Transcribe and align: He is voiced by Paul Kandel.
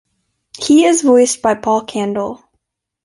He 0.57 0.85
is 0.85 1.03
voiced 1.03 1.43
by 1.43 1.53
Paul 1.53 1.85
Kandel. 1.85 2.41